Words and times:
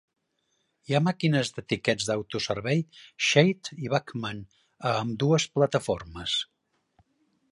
Hi 0.91 0.95
ha 0.95 1.01
màquines 1.07 1.51
de 1.57 1.63
tiquets 1.73 2.07
d'autoservei 2.07 2.81
Scheidt 3.27 3.69
i 3.89 3.93
Bachmann 3.95 4.41
a 4.93 4.97
ambdues 5.05 5.49
plataformes. 5.59 6.39